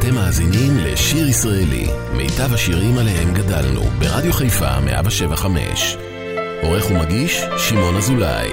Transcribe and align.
אתם 0.00 0.14
מאזינים 0.14 0.76
לשיר 0.76 1.28
ישראלי, 1.28 1.86
מיטב 2.16 2.54
השירים 2.54 2.98
עליהם 2.98 3.34
גדלנו, 3.34 3.80
ברדיו 3.80 4.32
חיפה 4.32 4.80
175. 4.80 5.96
עורך 6.62 6.90
ומגיש, 6.90 7.40
שמעון 7.58 7.96
אזולאי. 7.96 8.48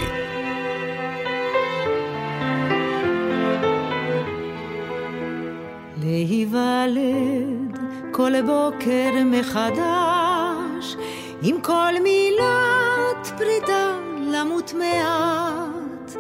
להיוולד 6.04 7.78
כל 8.12 8.42
בוקר 8.42 9.12
מחדש, 9.26 10.96
עם 11.42 11.62
כל 11.62 11.94
מילת 12.04 13.28
פרידה 13.38 13.98
למות 14.32 14.74
מעט, 14.74 16.16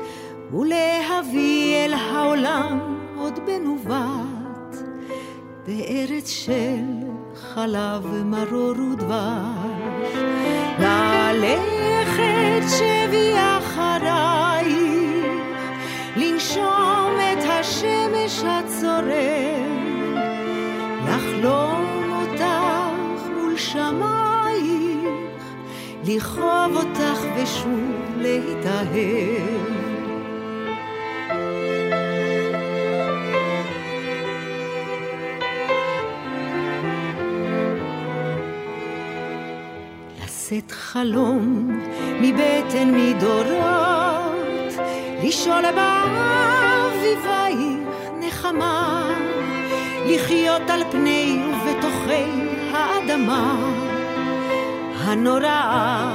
ולהביא 0.53 1.75
אל 1.75 1.93
העולם 1.93 2.97
עוד 3.17 3.39
בנובט, 3.45 4.26
בארץ 5.67 6.29
של 6.29 6.83
חלב 7.35 8.23
מרור 8.25 8.75
ודבש. 8.79 10.17
ללכת 10.79 12.63
שבי 12.77 13.33
אחרייך, 13.57 15.25
לנשום 16.15 17.15
את 17.33 17.43
השמש 17.49 18.43
הצורר, 18.43 19.67
לחלום 21.07 22.11
אותך 22.11 23.27
מול 23.35 23.57
שמייך, 23.57 25.43
לכאוב 26.03 26.75
אותך 26.75 27.19
ושוב 27.35 28.17
להיטהר. 28.17 29.86
לשאת 40.47 40.71
חלום 40.71 41.79
מבטן 42.21 42.91
מדורות, 42.95 44.73
לשאול 45.23 45.63
באביבייך 45.75 47.57
נחמה, 48.19 49.09
לחיות 50.05 50.69
על 50.69 50.83
פני 50.91 51.41
ובתוכי 51.43 52.25
האדמה 52.71 53.71
הנוראה 55.03 56.11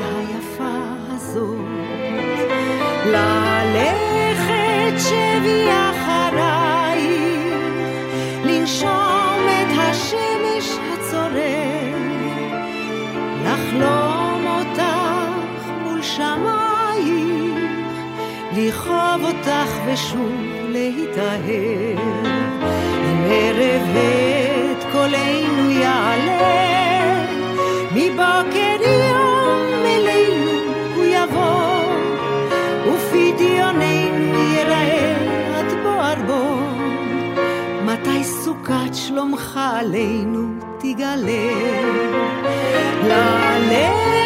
והיפה 0.00 0.74
הזאת. 1.08 1.58
ללכת 3.06 4.94
שבי 4.98 5.68
אחרייך, 5.70 6.03
לכאוב 18.56 19.24
אותך 19.24 19.70
ושוב 19.86 20.42
להיטהר. 20.68 21.98
אם 23.04 23.24
ערב 23.30 23.96
את 23.96 24.84
קולנו 24.92 25.70
יעלה, 25.70 27.24
מבוקר 27.92 28.76
יום 29.10 29.84
אלינו 29.84 30.60
הוא 30.94 31.04
יבוא, 31.04 31.82
ופדיוננו 32.92 34.34
ייראה 34.34 35.16
עד 35.58 35.72
בוער 35.82 36.16
בו. 36.26 36.58
מתי 37.84 38.24
סוכת 38.24 38.94
שלומך 38.94 39.60
עלינו 39.78 40.48
תגלה? 40.78 41.50
ללכת 43.02 44.23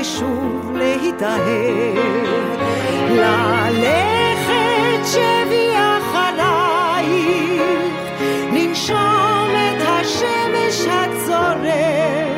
ושוב 0.00 0.72
להיטהר. 0.74 1.94
ללכת 3.10 5.00
שבי 5.04 5.68
אחרייך, 5.74 7.62
לנשום 8.52 9.50
את 9.50 9.82
השמש 9.82 10.86
הצורר, 10.90 12.28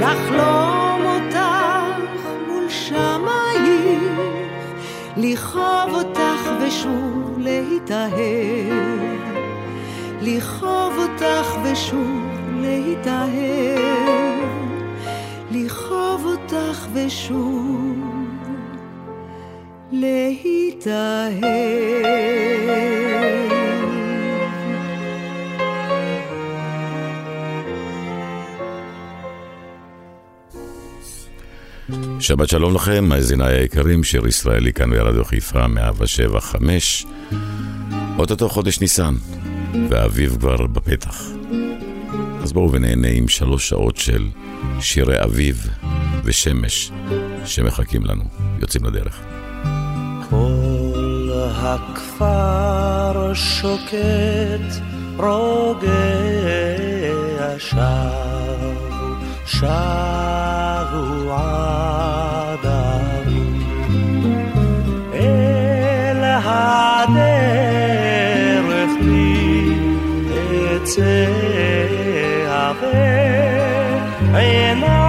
לחלום 0.00 1.02
אותך 1.04 2.26
מול 2.48 2.68
שמייך, 2.68 4.20
לכאוב 5.16 5.94
אותך 5.94 6.50
ושוב 6.60 7.38
להיטהר. 7.38 8.90
לכאוב 10.22 10.98
אותך 10.98 11.56
ושוב 11.64 12.26
להיטהר. 12.60 14.39
לכאוב 15.50 16.24
אותך 16.24 16.86
ושוב 16.94 17.98
להיטהר. 19.92 21.30
שבת 32.20 32.48
שלום 32.48 32.74
לכם, 32.74 33.04
מאזיניי 33.04 33.54
היקרים, 33.54 34.04
שיר 34.04 34.26
ישראלי 34.26 34.72
כאן 34.72 34.90
ברדיו 34.90 35.24
חיפה 35.24 35.66
175. 35.66 37.06
אוטוטו 38.18 38.48
חודש 38.48 38.80
ניסן, 38.80 39.14
והאביב 39.90 40.36
כבר 40.40 40.66
בפתח. 40.66 41.22
אז 42.42 42.52
בואו 42.52 42.72
ונהנה 42.72 43.08
עם 43.08 43.28
שלוש 43.28 43.68
שעות 43.68 43.96
של 43.96 44.28
שירי 44.80 45.24
אביב 45.24 45.66
ושמש 46.24 46.92
שמחכים 47.44 48.04
לנו. 48.04 48.24
יוצאים 48.60 48.84
לדרך. 48.84 49.20
כל 50.30 51.30
הכפר 51.54 53.34
שוקט 53.34 54.80
רוגע 55.16 55.90
שרו 57.58 58.74
שרו 59.46 61.32
עדרים 61.32 62.80
אל 65.14 66.24
הדרך 66.24 67.30
לי 69.00 69.74
אצא 70.76 71.69
עיניי 74.34 74.99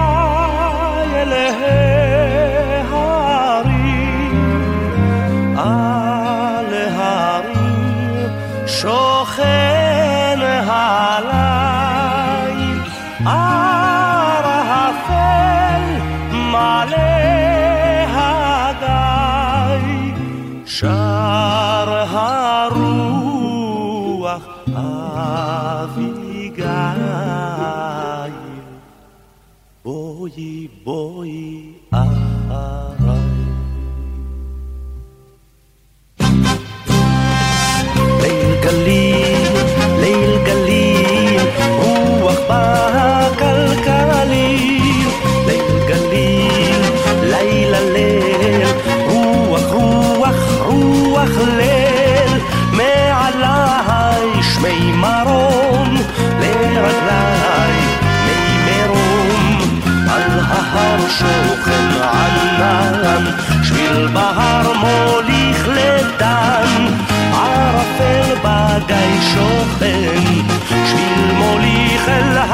الحق 72.08 72.51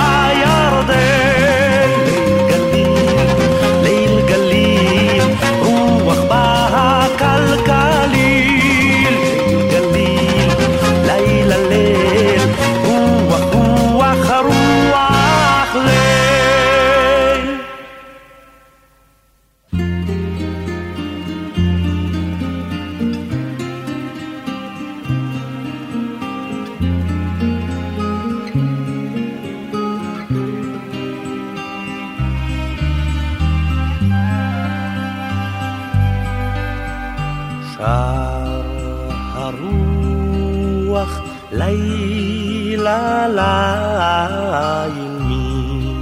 לילה 41.52 43.28
ליל 43.28 45.08
מי 45.20 45.94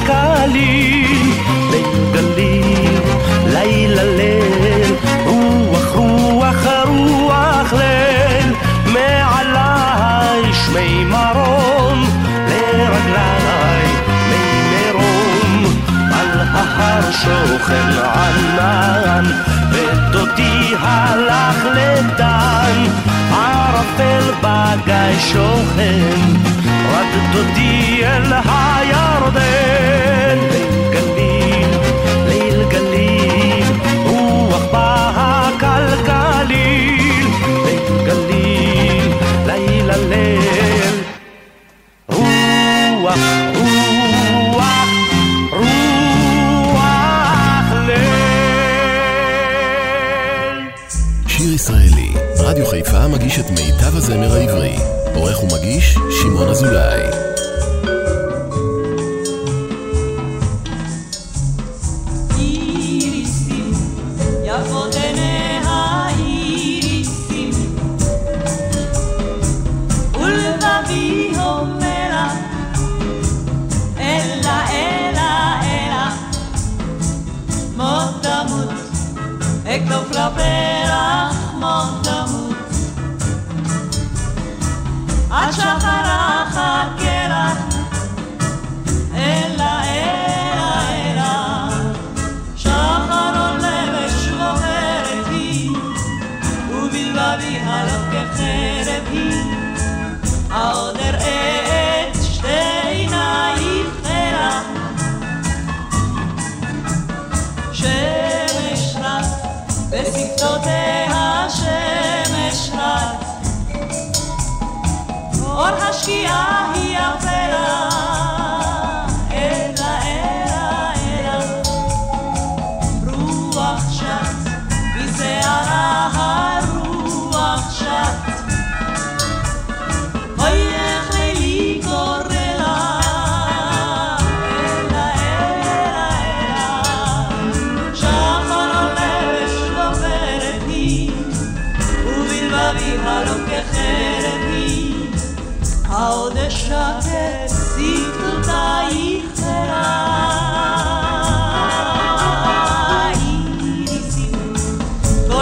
בהקלקליל. 0.00 1.32
ליל 1.70 2.12
גליל, 2.12 3.00
לילה 3.46 4.04
ליל, 4.04 4.94
רוח 5.26 5.94
רוח 5.94 6.66
רוח 6.86 7.72
ליל. 7.72 8.54
מעליי 8.92 10.52
שמי 10.52 11.04
מרום, 11.04 12.04
לרגליי 12.48 13.40
ההר 16.54 17.10
שוכן 17.12 17.90
ענן, 18.14 19.24
ודודי 19.70 20.74
הלך 20.80 21.64
לדן, 21.74 22.84
ערפל 23.32 24.30
בגיא 24.40 25.18
שוכן, 25.18 26.59
דודי 27.32 28.00
אל 28.04 28.32
הירדן. 28.32 29.90
ליל 31.20 31.70
ליל 32.28 32.64
גליל, 32.68 33.66
רוח 34.06 34.62
בהקלקליל, 34.72 35.96
ליל 37.66 37.98
גליל, 38.06 39.10
ליל, 39.46 39.90
רוח, 42.08 43.18
רוח 43.54 44.80
ישראלי, 51.40 52.10
רדיו 52.38 52.66
חיפה 52.66 53.08
מגיש 53.08 53.38
את 53.38 53.50
מיטב 53.50 53.96
הזמר 53.96 54.32
העברי. 54.32 54.59
עורך 55.40 55.52
ומגיש, 55.52 55.98
שמעון 56.10 56.48
אזולאי. 56.48 57.39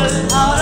כל 0.08 0.36
העולם 0.36 0.57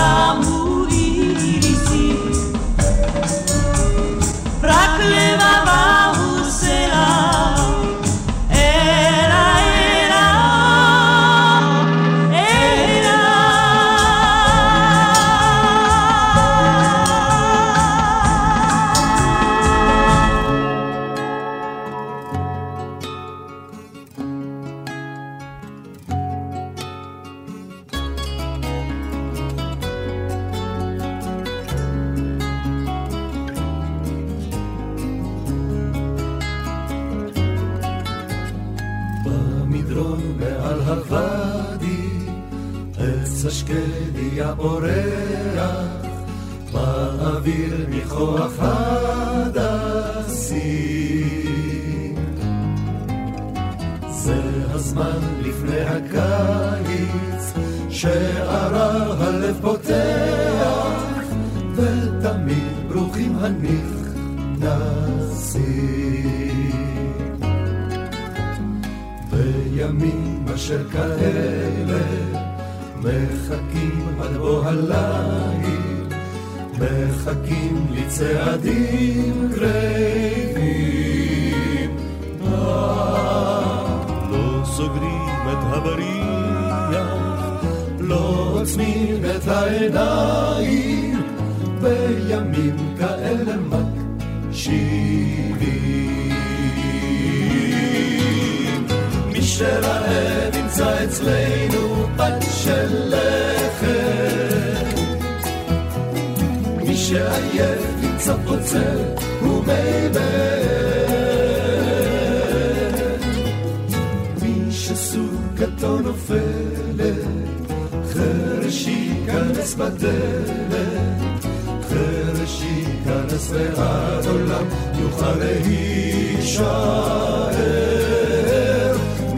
ייכנס 123.54 123.78
ועד 123.78 124.26
עולם 124.26 124.64
יוכל 125.00 125.34
להישאר. 125.38 126.66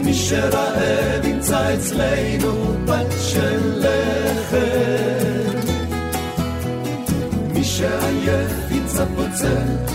מי 0.03 0.13
שרעב 0.13 1.25
ימצא 1.25 1.73
אצלנו 1.73 2.73
פת 2.87 3.11
של 3.19 3.83
לחם, 3.83 4.57
מי 7.53 7.63
שעייף 7.63 8.71
ימצא 8.71 9.05
פוצל 9.15 9.47
ומי 9.47 9.88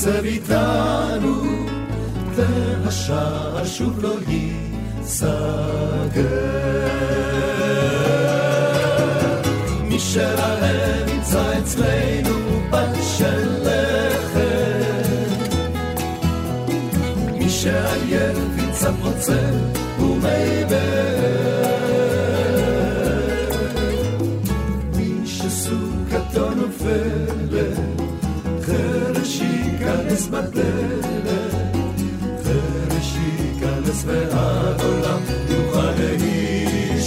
יסב 0.00 0.24
איתנו, 0.24 1.42
והשער 2.34 3.64
שוב 3.64 4.02
לא 4.02 4.14
ייסגר. 5.02 5.36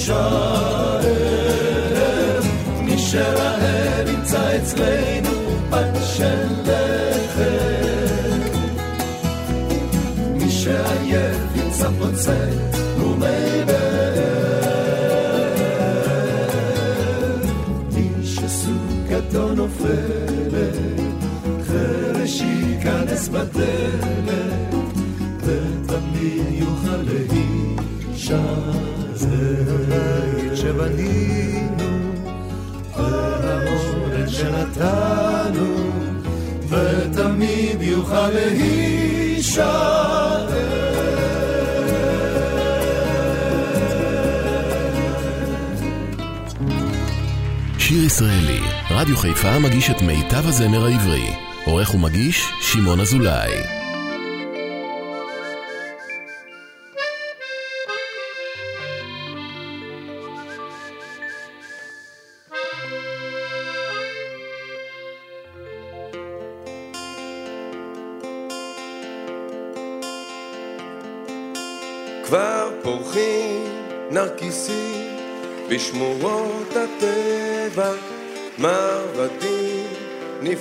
להישאר. 0.09 1.01
מי 2.83 2.99
שרעב 2.99 4.09
ימצא 4.09 4.57
אצלנו 4.57 5.31
פת 5.71 6.01
של 6.17 6.47
לחם, 6.63 8.41
מי 10.35 10.51
שעייף 10.51 11.37
ימצא 11.57 11.89
פוצל 11.99 12.51
ומי 12.99 13.65
מי 17.93 18.27
שסוכתו 18.27 19.55
נופלת, 19.55 21.01
חרש 21.67 22.41
ייכנס 22.41 23.29
בדלת, 23.29 24.75
ותמיד 25.45 26.43
יוכל 26.51 27.03
להישאר. 27.03 28.84
הבית 29.69 30.57
שבנינו, 30.57 31.85
והאוהל 32.97 34.29
שנתנו, 34.29 35.91
ותמיד 36.69 37.83
יוכל 37.83 38.31
להישאר. 38.31 40.05
שיר 47.79 48.05
ישראלי, 48.05 48.61
רדיו 48.91 49.17
חיפה 49.17 49.59
מגיש 49.59 49.91
את 49.91 50.03
מיטב 50.03 50.49
הזמר 50.49 50.85
העברי. 50.85 51.31
עורך 51.65 51.95
ומגיש, 51.95 52.53
שמעון 52.61 53.01
אזולאי. 53.01 53.84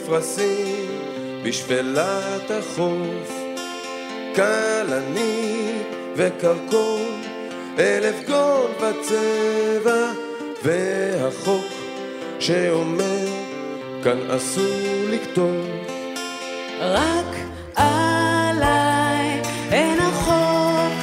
נפרסים 0.04 1.02
בשפלת 1.44 2.52
החוף, 2.52 3.32
כלנית 4.36 5.88
וקרקון, 6.16 7.22
אלף 7.80 8.16
גול 8.28 8.72
בצבע, 8.82 10.12
והחוק 10.64 11.66
שאומר 12.40 13.28
כאן 14.04 14.32
אסור 14.32 15.10
לכתוב. 15.10 15.66
רק 16.82 17.36
עליי 17.76 19.42
אין 19.72 20.00
החוק 20.00 20.94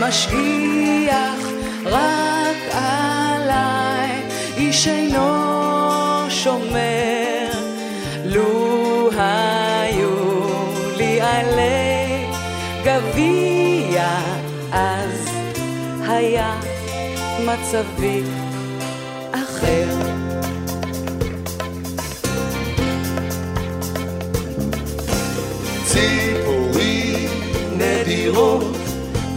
משגיח, 0.00 1.38
רק 1.84 2.56
עליי 2.72 4.22
איש 4.56 4.88
אינו 4.88 5.51
עלי 11.42 12.26
גביע, 12.84 14.08
אז 14.72 15.28
היה 16.08 16.60
מצבי 17.44 18.22
אחר. 19.32 19.88
ציפורים 25.84 27.30
נדירות 27.76 28.76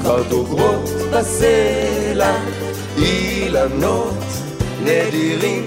כבר 0.01 0.23
דוגרות 0.29 0.89
בסלע, 1.13 2.35
אילנות 2.97 4.13
נדירים 4.83 5.65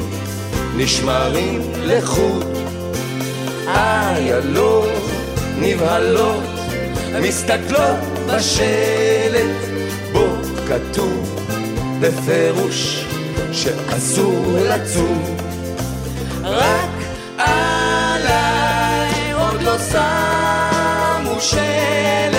נשמרים 0.76 1.61
לחוט, 1.85 2.47
איילות 3.66 4.98
נבהלות 5.60 6.44
מסתכלות 7.22 7.98
בשלט, 8.26 9.56
בו 10.12 10.26
כתוב 10.68 11.40
בפירוש 12.00 13.04
שאסור 13.52 14.56
לצום. 14.68 15.36
רק 16.44 16.90
עליי 17.38 19.32
עוד 19.32 19.62
לא 19.62 19.78
שמו 19.78 21.40
שלט 21.40 22.38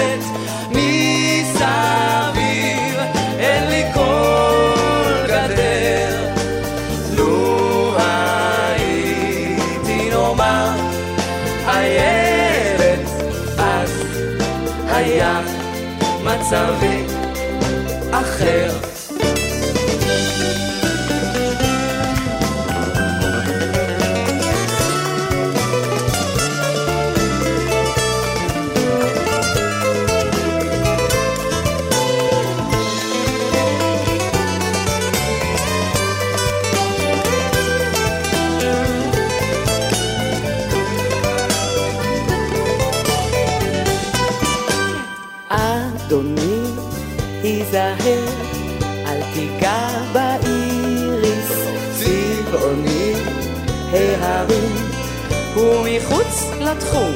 מחוץ 56.00 56.46
לתחום. 56.60 57.16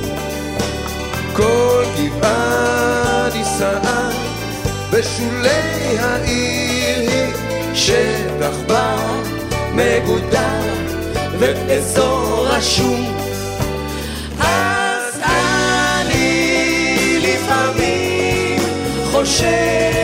כל 1.33 1.83
גבעה 1.97 3.27
נישאה 3.33 4.09
בשולי 4.91 5.97
העיר 5.99 7.09
היא 7.09 7.33
שטח 7.73 8.55
בר 8.67 9.21
מגודר 9.71 10.73
ואזור 11.39 12.47
רשום. 12.47 13.17
אז 14.39 15.19
אני 15.25 16.49
לפעמים 17.21 18.59
חושבת 19.11 20.02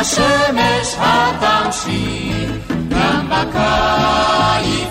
השמש 0.00 0.96
התמשיך 0.98 2.50
גם 2.88 3.28
בקיץ. 3.30 4.87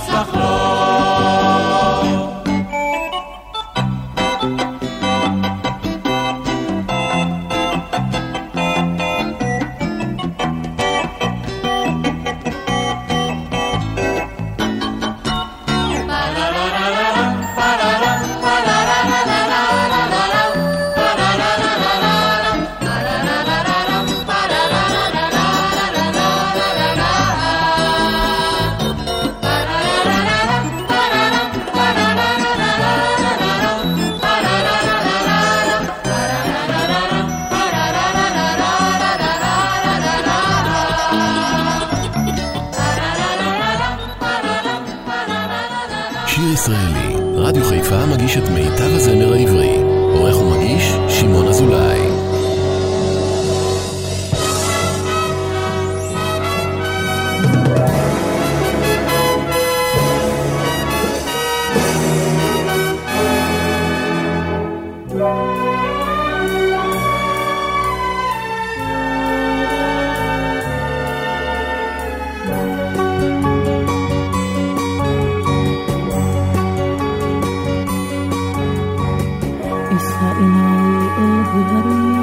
فإني 80.19 81.07
الغريب 81.17 82.17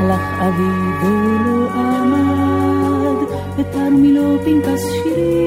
הלך 0.00 0.24
אבי 0.40 0.72
ולא 1.02 1.70
עמד, 1.74 3.18
ותרמי 3.58 4.12
לו 4.12 4.38
פנקס 4.44 4.82
שירים 4.92 5.41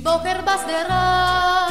מבוקר 0.00 0.40
בשדרה, 0.42 1.68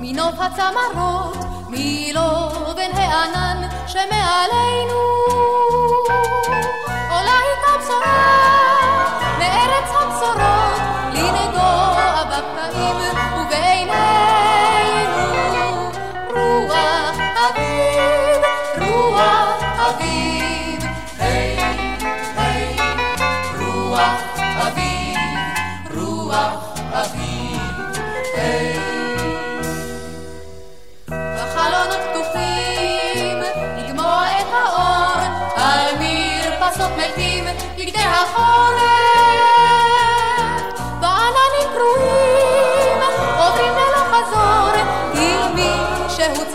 מנוף 0.00 0.34
הצמרות, 0.38 1.36
מלובן 1.68 2.90
הענן 2.94 3.68
שמעלינו. 3.86 5.35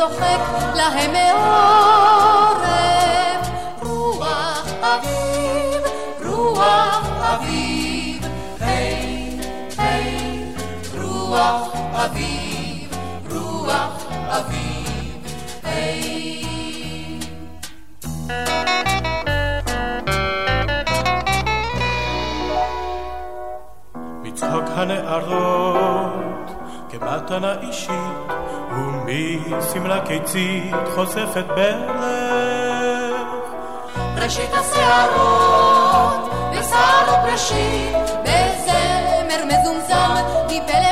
צוחק 0.02 0.40
להם 0.76 1.12
מעורף. 1.14 2.72
רוח 3.82 4.66
אביב, 4.82 5.82
רוח 6.26 7.08
אביב, 7.22 8.26
היי, 8.60 9.40
היי, 9.78 10.46
רוח 11.02 11.76
אביב, 11.94 12.41
הנערות 24.82 26.52
כמתנה 26.90 27.56
אישית 27.62 28.32
ומשמלה 29.06 30.00
קיצית 30.06 30.76
חושפת 30.96 31.46
ברך 31.48 31.92
ראשית 34.18 34.50
השערות, 34.54 36.32
בשערות 36.52 37.20
ראשית, 37.32 37.96
בזמר 38.24 39.46
מזומזם, 39.46 40.16
מפלא 40.46 40.91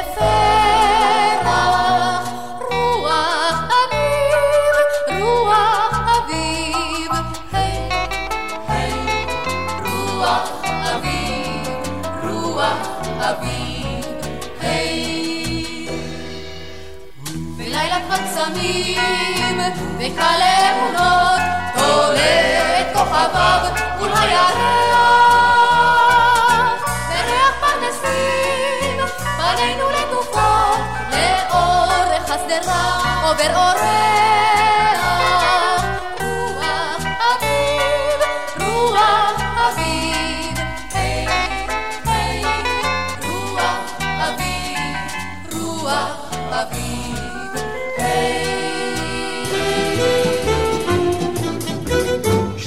וקל 19.77 20.41
אמונות, 20.71 21.41
תולה 21.77 22.81
את 22.81 22.87
כוכביו 22.93 23.61
מול 23.99 24.09
הירח. 24.15 24.55
וריח 27.09 27.53
פרדסים, 27.59 28.99
פנינו 29.37 29.89
לתופות, 29.89 30.79
לאורך 31.11 32.31
השדרה 32.31 33.01
עובר 33.23 33.55
אורח. 33.55 34.78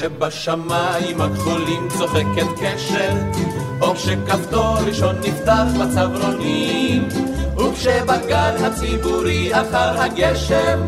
כשבשמיים 0.02 1.20
הכחולים 1.20 1.88
צוחקת 1.98 2.46
קשת, 2.62 3.14
או 3.80 3.94
כשכפתור 3.94 4.76
ראשון 4.86 5.16
נפתח 5.24 5.64
בצברונים, 5.80 7.08
וכשבגן 7.56 8.54
הציבורי 8.64 9.54
אחר 9.54 10.02
הגשם, 10.02 10.80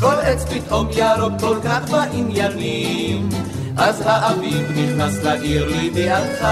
כל 0.00 0.14
עץ 0.22 0.44
פתאום 0.44 0.88
ירוק 0.92 1.32
כל 1.40 1.56
כך 1.64 1.90
בעניינים. 1.90 3.28
אז 3.76 4.02
האביב 4.06 4.70
נכנס 4.70 5.22
לעיר 5.22 5.68
לידיעתך, 5.68 6.46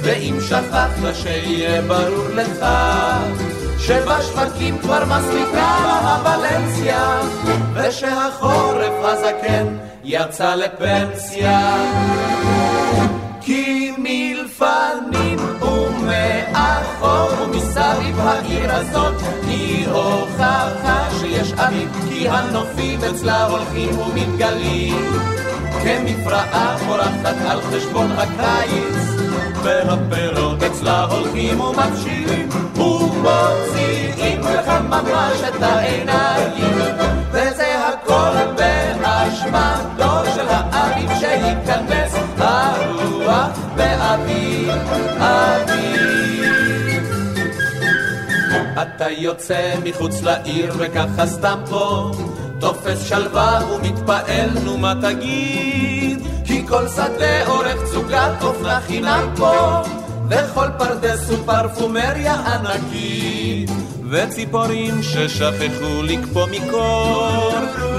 ואם 0.00 0.38
שכחת 0.40 1.14
שיהיה 1.14 1.82
ברור 1.82 2.28
לך, 2.34 2.66
שבשווקים 3.78 4.78
כבר 4.78 5.04
מספיקה 5.04 5.76
הוולנסיה, 6.02 7.20
ושהחורף 7.74 8.92
הזקן 9.02 9.91
יצא 10.04 10.54
לפנסיה. 10.54 11.60
כי 13.40 13.92
מלפנים 13.98 15.38
ומאחור 15.62 17.30
ומסביב 17.42 18.20
העיר 18.20 18.72
הזאת 18.72 19.14
היא 19.46 19.88
הוכחה 19.88 21.08
שיש 21.20 21.52
אביב, 21.52 22.06
כי 22.08 22.28
הנופים 22.28 23.00
אצלה 23.10 23.46
הולכים 23.46 23.98
ומתגלים. 23.98 25.12
כמפרעה 25.84 26.76
פורחת 26.86 27.36
על 27.48 27.60
חשבון 27.60 28.12
הקיץ, 28.12 28.96
והפירות 29.62 30.62
אצלה 30.62 31.04
הולכים 31.04 31.60
ומבשילים, 31.60 32.48
ומוציאים 32.76 34.40
לך 34.40 34.68
ממש 34.88 35.40
את 35.48 35.62
העיניים, 35.62 36.74
וזה 37.32 37.71
באשמתו 39.52 40.32
של 40.34 40.46
האביב 40.48 41.10
שייכנס 41.20 42.14
הרוח 42.38 43.58
באביב, 43.76 44.70
אביב. 45.18 46.02
אתה 48.82 49.10
יוצא 49.10 49.74
מחוץ 49.84 50.22
לעיר 50.22 50.74
וככה 50.78 51.26
סתם 51.26 51.58
פה 51.70 52.10
תופס 52.60 53.08
שלווה 53.08 53.60
ומתפעל, 53.72 54.50
נו 54.64 54.78
מה 54.78 54.94
תגיד? 55.02 56.18
כי 56.44 56.66
כל 56.66 56.88
שדה 56.88 57.46
עורך 57.46 57.84
צוגת 57.92 58.42
אופנה 58.42 58.80
חינם 58.80 59.34
פה, 59.36 59.82
וכל 60.28 60.68
פרדס 60.78 61.30
הוא 61.30 61.38
פרפומריה 61.46 62.34
ענקית. 62.34 63.81
וציפורים 64.12 65.02
ששכחו 65.02 66.02
לקפוא 66.02 66.46
מקור, 66.46 67.52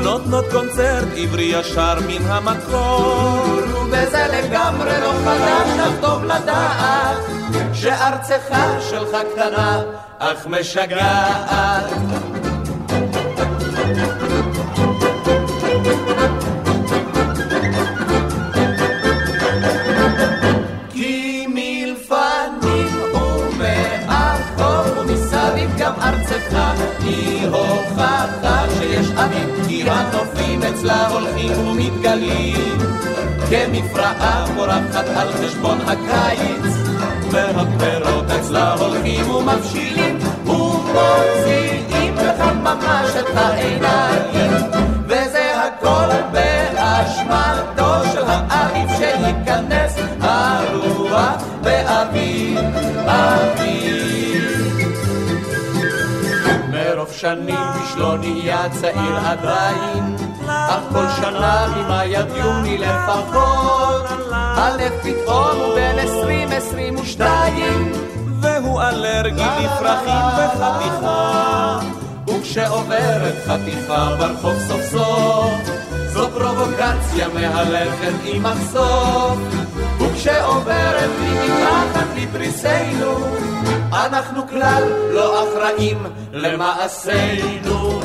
נותנות 0.03 0.45
קונצרט 0.51 1.07
עברי 1.17 1.43
ישר 1.43 1.95
מן 2.07 2.25
המקור. 2.25 3.59
וזה 3.91 4.25
לגמרי 4.33 4.91
לא 5.01 5.13
חדש, 5.25 5.79
אך 5.79 5.93
טוב 6.01 6.23
לדעת, 6.23 7.17
שארצך 7.73 8.57
שלך 8.89 9.17
קטנה, 9.33 9.81
אך 10.19 10.47
משגעת. 10.47 12.42
הנופים 30.35 30.63
אצלה 30.63 31.07
הולכים 31.07 31.67
ומתגלים. 31.67 32.77
כמפרעה 33.49 34.45
פורחת 34.55 35.05
על 35.15 35.31
חשבון 35.33 35.77
הקיץ 35.81 36.73
והפירות 37.31 38.31
אצלה 38.31 38.73
הולכים 38.73 39.31
ומבשילים 39.31 40.19
ומוציאים 40.45 42.15
לך 42.15 42.41
ממש 42.63 43.09
את 43.19 43.37
העיניים. 43.37 44.51
וזה 45.05 45.51
הכל 45.61 46.09
באשמתו 46.31 48.11
של 48.13 48.23
האביב 48.27 48.89
שייכנס 48.97 49.95
הרוח 50.21 51.43
באביב, 51.61 52.52
שנים 57.23 57.55
איש 57.75 57.95
לא 57.97 58.15
צעיר 58.81 59.17
עדיין, 59.17 60.15
אך 60.47 60.83
כל 60.91 61.05
שנה 61.15 61.67
ממאי 61.75 62.15
עד 62.15 62.27
יוני 62.35 62.77
לפחות, 62.77 64.05
הלב 64.31 64.91
פתאום 65.03 65.57
הוא 65.57 65.75
בן 65.75 65.99
עשרים 65.99 66.49
עשרים 66.51 66.95
ושתיים, 66.99 67.91
והוא 68.41 68.81
אלרגי 68.81 69.43
לפרחים 69.63 70.25
וחתיכה. 70.37 71.79
וכשעוברת 72.27 73.35
חתיכה 73.47 74.15
ברחוב 74.19 74.55
סוף 74.67 74.81
סוף, 74.91 75.53
זו 76.07 76.29
פרובוקציה 76.29 77.27
מהלכת 77.33 78.13
עם 78.25 78.43
מחשוף. 78.43 79.37
וכשעוברת 80.23 81.09
היא 81.19 81.39
מתחת 81.39 82.07
לפריסנו, 82.15 83.25
אנחנו 83.93 84.47
כלל 84.47 84.83
לא 85.11 85.43
אחראים 85.43 86.05
למעשינו. 86.33 88.01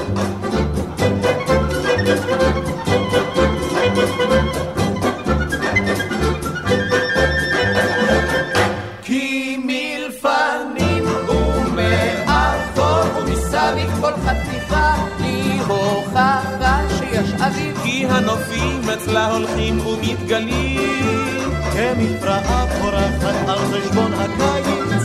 אצלה 18.98 19.26
הולכים 19.26 19.86
ומתגלים. 19.86 21.50
כמפרעה 21.72 22.66
פורחת 22.80 23.48
על 23.48 23.58
חשבון 23.58 24.12
הקיץ 24.12 25.02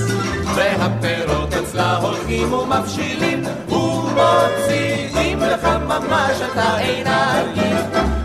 והפירות 0.56 1.54
אצלה 1.54 1.98
הולכים 1.98 2.54
ומבשילים 2.54 3.44
ומוציאים 3.70 5.40
לך 5.40 5.66
ממש 5.66 6.42
את 6.42 6.58
העיניים. 6.58 7.76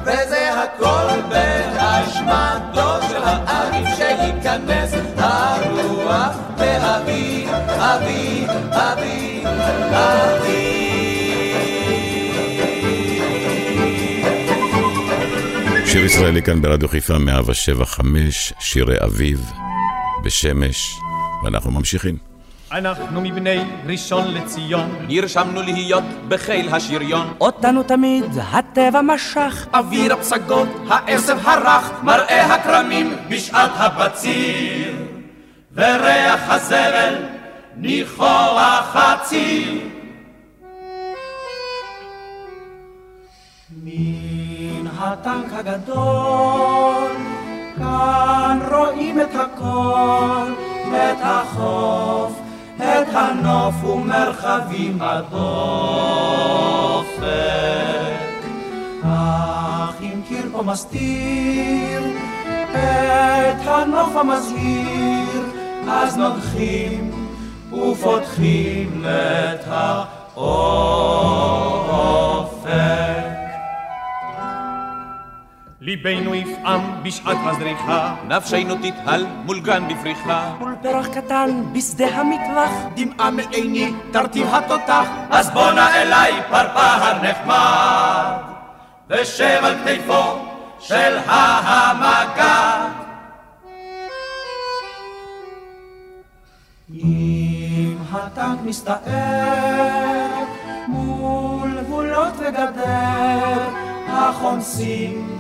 וזה 0.03 0.63
הכל 0.63 1.21
באשמתו 1.29 3.09
של 3.09 3.23
האביב 3.25 3.87
שייכנס 3.97 4.93
הרוח 5.17 6.37
ואבי, 6.59 7.47
אבי, 7.79 8.47
אבי, 8.71 9.45
אבי 9.93 10.68
שיר 15.93 16.05
ישראלי 16.05 16.43
כאן 16.43 16.63
ברדיו 16.63 16.89
חיפה 16.89 17.19
175, 17.19 18.53
שירי 18.59 18.97
אביב, 19.05 19.51
בשמש, 20.25 20.95
ואנחנו 21.45 21.71
ממשיכים. 21.71 22.17
אנחנו 22.73 23.21
מבני 23.21 23.59
ראשון 23.87 24.35
לציון. 24.35 25.07
נרשמנו 25.09 25.63
להיות 25.63 26.05
בחיל 26.29 26.69
השריון. 26.75 27.35
אותנו 27.41 27.83
תמיד 27.83 28.25
הטבע 28.53 29.01
משך. 29.03 29.67
אוויר 29.75 30.13
הפסגות, 30.13 30.69
העשב 30.89 31.37
הרך 31.43 31.91
מראה 32.03 32.55
הכרמים 32.55 33.17
בשעת 33.29 33.71
הבציר. 33.75 34.95
וריח 35.75 36.51
הזבל 36.51 37.15
ניחוח 37.77 38.97
הציר 38.97 39.98
הטנק 45.13 45.53
הגדול 45.53 47.17
כאן 47.77 48.59
רואים 48.73 49.21
את 49.21 49.35
הכל 49.35 50.53
את 50.89 51.19
החוף 51.23 52.41
את 52.77 53.09
הנוף 53.13 53.85
ומרחבים 53.85 54.99
הדופק. 55.01 55.39
אך 59.05 59.95
אם 60.01 60.21
קיר 60.29 60.49
פה 60.53 60.63
מסתיר 60.63 62.03
את 62.73 63.67
הנוף 63.67 64.17
המזהיר 64.17 65.43
אז 65.89 66.17
נוגחים 66.17 67.11
ופותחים 67.73 69.05
את 69.05 69.65
האופק 70.37 70.89
ליבנו 75.81 76.35
יפעם 76.35 77.03
בשעת 77.03 77.37
הזריחה. 77.45 78.15
נפשנו 78.29 78.75
תתהל 78.75 79.27
מול 79.45 79.61
גן 79.61 79.89
בפריחה. 79.89 80.55
מול 80.59 80.75
פרח 80.83 81.07
קטן 81.07 81.63
בשדה 81.73 82.07
המטווח. 82.07 82.71
דמעה 82.95 83.31
מעיני 83.31 83.93
תרטיב 84.13 84.47
התותח. 84.55 85.07
אז 85.31 85.51
בוא 85.51 85.71
נא 85.73 85.89
אליי 85.95 86.33
פרפר 86.51 87.23
נחמד 87.23 88.37
ושב 89.11 89.61
על 89.63 89.75
כתפו 89.85 90.39
של 90.81 91.19
המגד 91.27 92.89
אם 96.95 97.97
הטנק 98.13 98.59
מסתער 98.65 100.45
מול 100.89 101.81
גבולות 101.81 102.33
וגדר 102.39 103.69
החומסים 104.09 105.38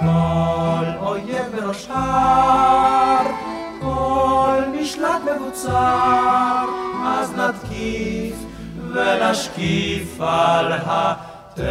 כל 0.00 0.86
אויב 1.06 1.56
בראש 1.56 1.86
הר 1.90 3.26
כל 3.80 4.60
משלט 4.80 5.22
מבוצר 5.36 6.64
אז 7.06 7.34
נתקיף 7.36 8.34
ונשקיף 8.94 10.20
על 10.20 10.72
הטבע 10.72 11.70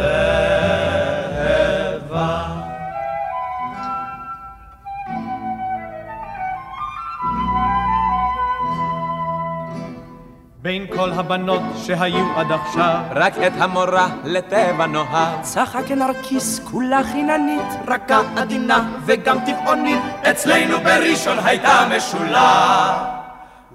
בין 10.62 10.86
כל 10.96 11.12
הבנות 11.12 11.62
שהיו 11.76 12.26
עד 12.36 12.52
עכשיו. 12.52 13.02
רק 13.10 13.38
את 13.46 13.52
המורה 13.58 14.08
לטבע 14.24 14.86
נוהג 14.86 15.40
צחק 15.40 15.90
הנרקיס 15.90 16.60
כולה 16.70 17.00
חיננית 17.12 17.66
רכה 17.88 18.20
עדינה 18.36 18.88
וגם 19.06 19.38
טבעונית. 19.46 20.02
אצלנו 20.30 20.80
בראשון 20.80 21.38
הייתה 21.44 21.88
משולה 21.96 23.04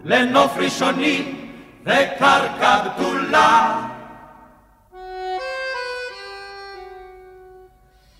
לנוף 0.04 0.58
ראשוני 0.58 1.36
וקרקע 1.84 2.78
בתולה. 2.86 3.82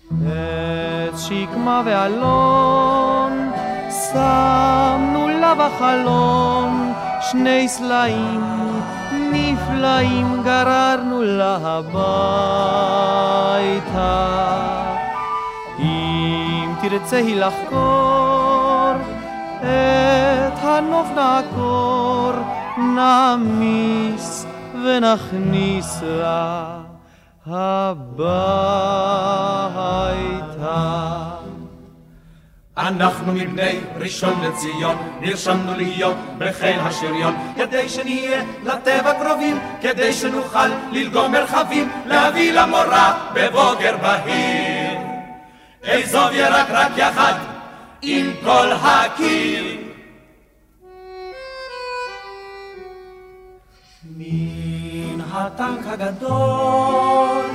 את 0.08 1.18
שקמה 1.18 1.82
ואלון 1.84 3.52
שמנו 4.12 5.28
לה 5.28 5.54
בחלון 5.54 6.95
שני 7.30 7.68
סלעים 7.68 8.44
נפלאים 9.32 10.42
גררנו 10.44 11.22
לה 11.22 11.58
הביתה 11.62 12.06
אם 15.78 16.74
תרצה 16.80 17.22
לחקור 17.24 18.92
את 19.60 20.58
הנוף 20.62 21.08
נעקור 21.16 22.32
נעמיס 22.78 24.46
ונכניס 24.84 26.02
לה 26.02 26.78
הביתה 27.46 28.16
אנחנו 32.78 33.32
מבני 33.32 33.80
ראשון 33.96 34.44
לציון, 34.44 34.96
נרשמנו 35.20 35.74
להיות 35.76 36.16
בחיל 36.38 36.80
השריון, 36.80 37.34
כדי 37.56 37.88
שנהיה 37.88 38.42
לטבע 38.64 39.12
קרובים, 39.12 39.58
כדי 39.80 40.12
שנוכל 40.12 40.68
ללגום 40.92 41.32
מרחבים, 41.32 41.88
להביא 42.06 42.52
למורה 42.52 43.30
בבוקר 43.34 43.96
בהיר. 43.96 44.98
אזוב 45.84 46.32
ירק 46.32 46.66
רק 46.70 46.92
יחד 46.96 47.34
עם 48.02 48.32
כל 48.44 48.68
הקיר. 48.82 49.64
מן 54.16 55.20
הטנק 55.32 55.86
הגדול, 55.86 57.46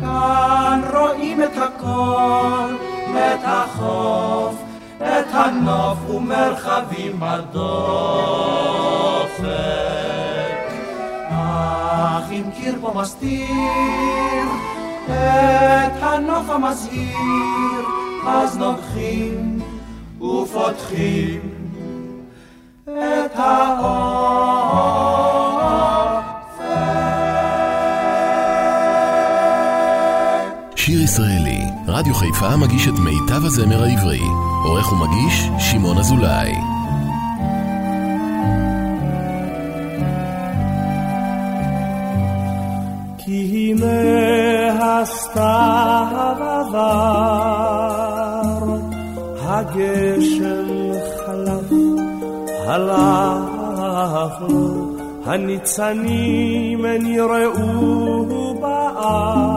כאן 0.00 0.80
רואים 0.92 1.42
את 1.42 1.56
הכל, 1.56 2.83
את 3.16 3.40
החוף, 3.44 4.54
את 4.98 5.26
הנוף 5.32 6.10
ומרחבים 6.10 7.20
בדופק. 7.20 7.54
אך 11.28 12.30
אם 12.30 12.44
קיר 12.60 12.74
פה 12.80 12.92
מסתיר 12.94 14.46
את 15.06 16.02
הנוף 16.02 16.50
המזהיר, 16.50 17.84
אז 18.26 18.58
נוגחים 18.58 19.60
ופותחים 20.20 21.40
את 22.84 23.36
האופק. 23.36 24.13
רדיו 32.04 32.14
חיפה 32.14 32.56
מגיש 32.56 32.88
את 32.88 32.98
מיטב 32.98 33.44
הזמר 33.44 33.82
העברי. 33.82 34.20
עורך 34.64 34.92
ומגיש, 34.92 35.48
שמעון 35.58 35.98
אזולאי. 35.98 36.54
כי 43.18 43.72
הנה 43.72 45.00
הסתיו 45.00 46.36
עבר, 46.40 46.84
הגשם 49.40 50.68
חלף, 51.26 51.72
הלך 52.66 54.40
לו, 54.48 54.94
הניצנים 55.26 56.86
נראו 56.86 58.54
בארץ, 58.60 59.53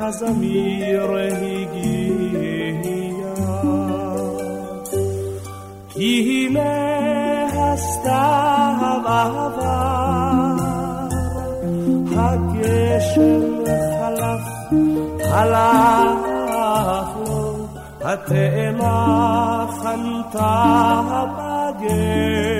את 0.00 0.04
הזמיר 0.04 1.16
הגיע. 1.16 2.50
כי 5.88 6.46
הנה 6.48 6.72
הסתיו 7.52 9.02
עבר, 9.04 10.56
הגשם 12.16 13.40
חלף, 14.00 14.46
הלך 15.20 16.20
לו, 17.28 17.66
התאנה 18.00 19.66
חנתה 19.82 21.00
בגר, 21.36 22.59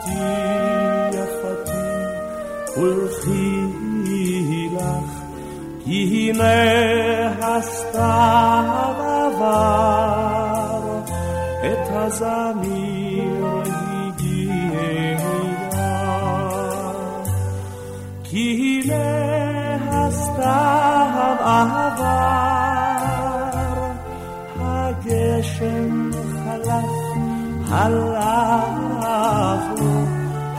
רעייתי 0.00 1.08
יפתי, 1.08 1.86
ולכי 2.80 3.62
לך, 4.72 5.10
כי 5.84 6.30
הנה 6.30 6.56
הסתיו 7.40 8.64
עבר, 8.98 10.82
את 11.60 11.86
הזמיר 11.90 13.62
הגיע. 13.64 15.18
כי 18.24 18.82
הנה 18.84 19.76
הסתיו 19.90 21.34
עבר, 21.40 22.12
הגשם 24.60 26.10
חלף, 26.44 26.90
הלך 27.70 28.11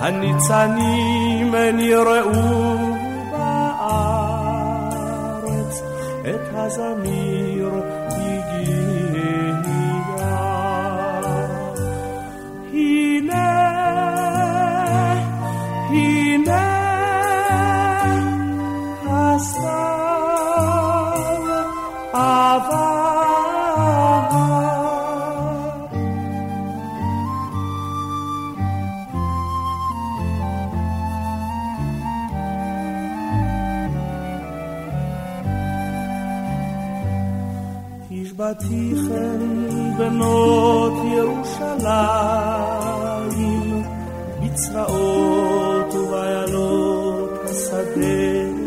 הניצנים 0.04 1.56
נראו 1.56 2.96
בארץ, 3.32 4.54
את 6.22 6.48
הזמיר 6.54 7.43
בנות 40.14 40.94
ירושלים, 41.06 41.84
בצבאות 44.42 45.94
ובעיינות 45.94 47.30
השדה. 47.50 48.64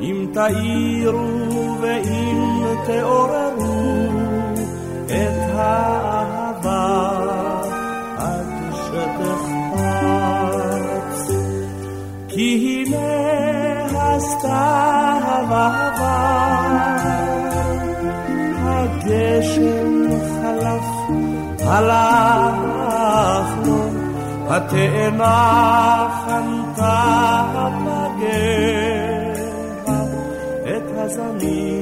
אם 0.00 0.26
תאירו 0.34 1.76
ואם 1.80 2.64
תעוררו 2.86 4.08
את 5.06 5.50
האהבה 5.54 7.10
עד 8.16 8.46
שתחפץ. 8.72 10.10
כי 12.28 12.84
הנה 12.86 14.00
הסתיו 14.00 15.20
עבר, 15.50 16.89
הגשם 18.80 20.06
חלף, 20.40 20.88
הלך 21.60 23.48
לו, 23.66 23.82
התאנה 24.48 26.08
חנתה 26.24 27.42
בגר, 27.84 29.32
את 30.76 30.88
הזמיר 30.96 31.79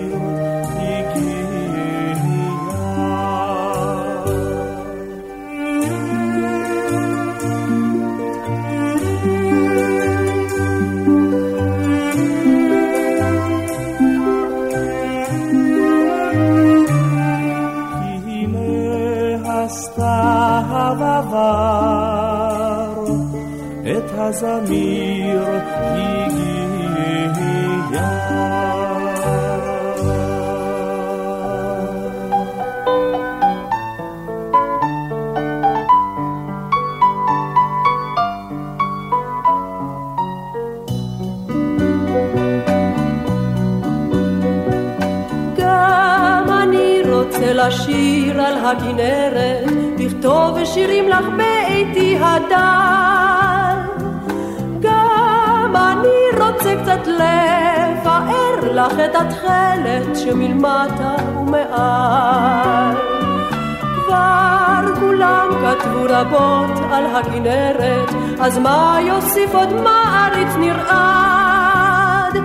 הכנרת, 67.39 68.11
אז 68.41 68.59
מה 68.59 68.99
יוסיף 69.03 69.55
עוד 69.55 69.73
מעריץ 69.73 70.49
נרעד? 70.59 72.37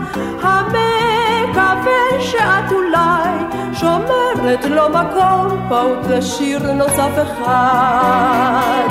המקווה 0.41 2.19
שאת 2.19 2.71
אולי 2.71 3.57
שומרת 3.73 4.65
לו 4.65 4.89
מקום 4.89 5.67
פעוט 5.69 6.07
לשיר 6.09 6.71
נוסף 6.71 7.11
אחד. 7.21 8.87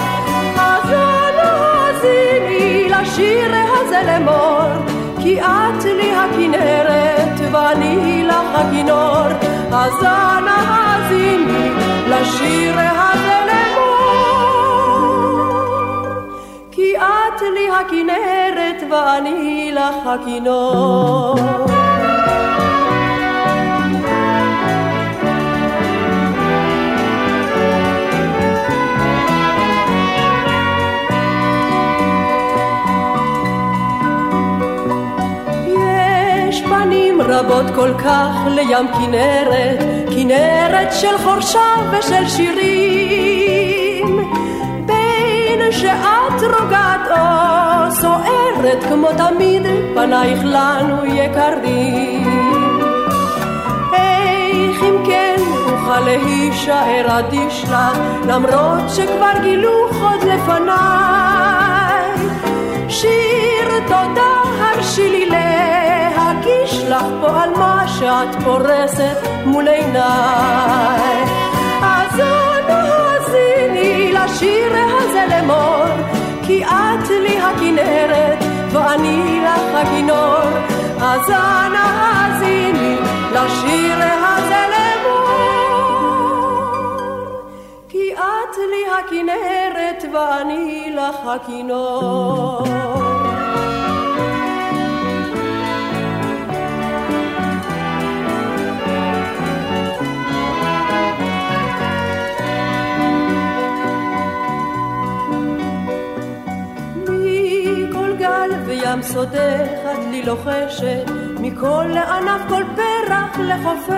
אז 0.59 0.91
אנא 0.91 1.43
האזיני 1.43 2.89
לשיר 2.89 3.53
הזה 3.55 4.01
לאמור, 4.07 4.87
כי 5.23 5.41
את 5.41 5.85
לי 5.85 6.13
הכנרת 6.15 7.41
ואני 7.53 8.25
לך 8.27 8.55
הכינור. 8.55 9.27
אז 9.73 9.93
אנא 10.03 10.51
האזיני 10.51 11.71
לשיר 12.09 12.75
הזה 12.79 13.12
לי 17.55 17.71
הכנרת 17.71 18.83
ואני 18.91 19.73
לך 19.75 20.07
הכינור. 20.07 21.35
רבות 37.33 37.75
כל 37.75 37.95
כך 37.99 38.31
לים 38.47 38.87
כנרת, 38.93 39.79
כנרת 40.11 40.93
של 40.93 41.19
חורשה 41.25 41.75
ושל 41.91 42.29
שירים. 42.29 44.17
בין 44.87 45.73
שעה 45.73 46.12
סוערת 48.63 48.85
כמו 48.85 49.09
תמיד, 49.17 49.63
פנייך 49.95 50.41
לנו 50.45 51.05
יקרים. 51.05 52.61
איך 53.93 54.83
אם 54.83 54.97
כן 55.07 55.37
אוכל 55.67 56.01
להישאר 56.01 57.19
אדיש 57.19 57.65
לך, 57.65 57.99
למרות 58.27 58.81
שכבר 58.89 59.33
גילו 59.43 59.89
חוד 59.93 60.23
לפניי. 60.23 62.13
שיר 62.89 63.81
תודה 63.87 64.43
הרשי 64.61 65.09
לי 65.09 65.27
להגיש 65.27 66.85
לך 66.89 67.05
פה 67.21 67.43
על 67.43 67.51
מה 67.57 67.89
שאת 67.89 68.43
פורסת 68.45 69.17
מול 69.45 69.69
עיניי. 69.69 71.25
אז 71.83 72.21
אנא 72.21 72.73
האזיני 72.73 74.13
לשיר 74.13 74.73
הזה 74.75 75.25
לאמור, 75.31 75.85
כי 76.43 76.65
את 76.65 77.09
לי 77.11 77.39
הכנרת 77.41 78.52
ואני 78.73 79.41
לך 79.41 79.75
הכינור. 79.75 80.73
אז 81.01 81.31
אנא 81.31 81.79
האזיני 81.79 82.97
לשיר 83.33 83.99
הזה 84.03 84.65
לאמור, 84.73 85.29
כי 87.89 88.15
את 88.15 88.57
לי 88.71 88.85
הכנרת 88.99 90.05
ואני 90.13 90.93
לך 90.97 91.17
הכינור. 91.27 93.02
ים 108.93 109.03
סודך 109.03 109.79
את 109.93 109.99
לי 110.11 110.23
לוחשת, 110.23 111.11
מכל 111.41 111.85
לענף 111.89 112.41
כל 112.49 112.63
פרח 112.77 113.39
לחופך. 113.39 113.93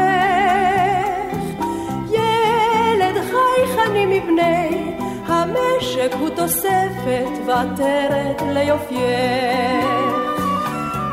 ילד 2.11 3.16
חייכני 3.30 4.07
מבני 4.07 4.97
המשק 5.26 6.12
הוא 6.20 6.28
תוספת 6.28 7.30
ועטרת 7.47 8.42
ליופייך. 8.53 9.86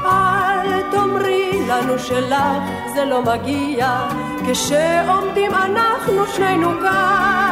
אל 0.06 0.82
תאמרי 0.92 1.68
לנו 1.68 2.00
שלך 2.00 2.64
זה 2.96 3.06
לא 3.06 3.22
מגיע, 3.22 4.08
כשעומדים 4.48 5.52
אנחנו 5.56 6.28
שנינו 6.28 6.70
כאן. 6.82 7.51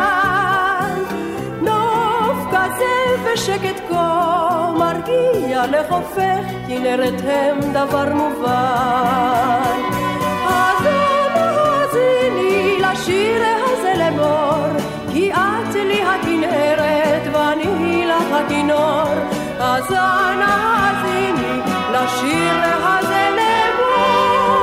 כזה 2.69 2.95
ושקט 3.33 3.79
כה 3.89 4.73
מרגיע 4.79 5.65
לחופך, 5.67 6.43
כנרת 6.67 7.21
הם 7.23 7.59
דבר 7.73 8.13
מובן. 8.13 9.79
אז 10.47 10.85
אנא 10.85 11.39
האזיני 11.39 12.79
לשיר 12.79 13.43
הזה 13.63 13.93
לאמור, 13.97 14.79
כי 15.13 15.31
את 15.31 15.75
לי 15.75 16.01
הכנרת 16.01 17.23
ואני 17.33 18.05
לך 18.07 18.31
הכינור. 18.31 19.13
אז 19.59 19.91
אנא 19.91 20.45
האזיני 20.45 21.61
לשיר 21.91 22.53
הזה 22.83 23.29
לאמור, 23.37 24.59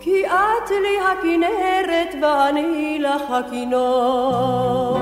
כי 0.00 0.26
את 0.26 0.70
לי 0.70 0.98
הכנרת 1.12 2.14
ואני 2.22 2.98
לך 3.00 3.30
הכינור. 3.30 4.98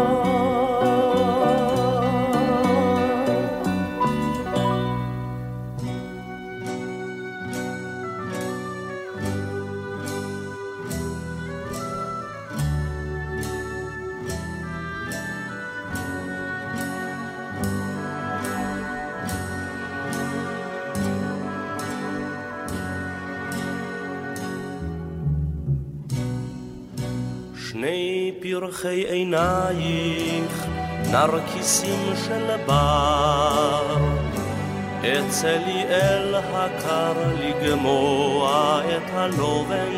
שני 28.53 28.61
פרחי 28.61 29.05
עינייך, 29.09 30.67
נרקיסים 31.11 32.13
של 32.27 32.57
בר. 32.67 33.97
אצא 35.01 35.59
לי 35.67 35.83
אל 35.83 36.35
הקר 36.35 37.13
לגמוע 37.39 38.81
את 38.97 39.11
הלובן. 39.13 39.93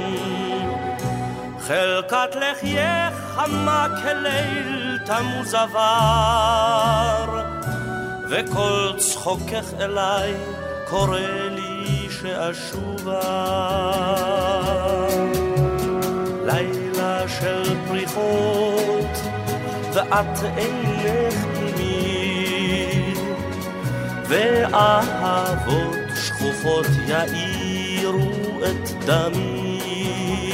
חלקת 1.61 2.37
לחייך 2.37 3.15
חמה 3.35 3.87
כליל 4.03 4.99
תמוז 5.07 5.55
עבר, 5.55 7.43
וכל 8.31 8.93
צחוקך 8.97 9.75
אליי 9.81 10.35
קורא 10.89 11.19
לי 11.51 12.09
שאשובה. 12.11 13.21
לילה 16.47 16.84
פריחות, 18.15 19.23
ואת 19.93 20.39
אינך 20.57 21.35
עימי, 21.61 23.15
ואהבות 24.29 25.95
שכוחות 26.17 26.87
יאירו 27.07 28.31
את 28.65 29.05
דמי, 29.07 30.53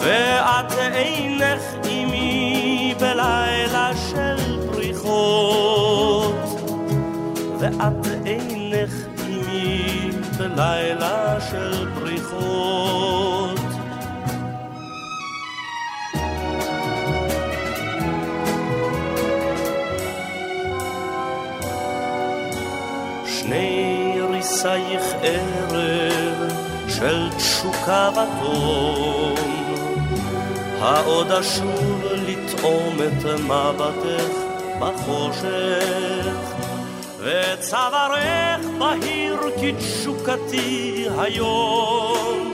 ואת 0.00 0.72
אינך 0.78 1.62
עימי 1.84 2.94
בלילה 3.00 3.90
של 4.10 4.70
פריחות, 4.72 6.34
ואת 7.58 8.06
אינך 8.26 8.92
עימי 9.26 10.10
בלילה 10.38 11.40
של 11.50 11.88
פריחות. 11.94 12.09
ריסייך 24.60 25.02
ערב 25.22 26.52
של 26.88 27.30
תשוקה 27.36 28.10
ותום, 28.12 29.34
העוד 30.80 31.32
אשוב 31.32 32.02
לטעום 32.12 32.96
את 33.06 33.24
מבטך 33.24 34.34
בחושך, 34.80 36.36
וצווארך 37.18 38.66
בהיר 38.78 39.36
כתשוקתי 39.60 41.06
היום, 41.18 42.52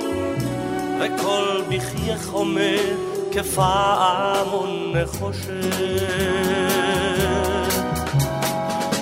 וכל 1.01 1.63
בחייך 1.69 2.31
עומד 2.33 2.97
כפעמון 3.33 4.93
נחושת. 4.97 5.51